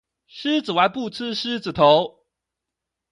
[0.27, 2.23] 獅子丸不吃獅子頭